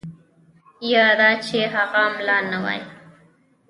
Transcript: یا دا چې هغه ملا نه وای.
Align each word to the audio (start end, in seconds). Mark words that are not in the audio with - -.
یا 0.91 1.05
دا 1.19 1.31
چې 1.45 1.59
هغه 1.75 2.03
ملا 2.15 2.37
نه 2.51 2.57
وای. 2.63 2.81